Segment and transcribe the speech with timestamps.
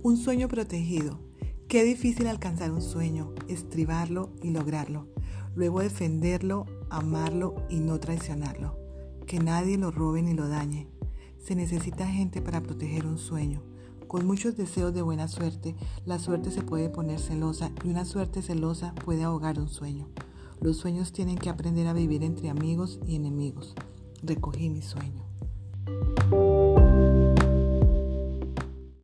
[0.00, 1.18] Un sueño protegido.
[1.66, 5.08] Qué difícil alcanzar un sueño, estribarlo y lograrlo.
[5.56, 8.78] Luego defenderlo, amarlo y no traicionarlo.
[9.26, 10.86] Que nadie lo robe ni lo dañe.
[11.44, 13.64] Se necesita gente para proteger un sueño.
[14.06, 15.74] Con muchos deseos de buena suerte,
[16.06, 20.08] la suerte se puede poner celosa y una suerte celosa puede ahogar un sueño.
[20.60, 23.74] Los sueños tienen que aprender a vivir entre amigos y enemigos.
[24.22, 25.27] Recogí mi sueño.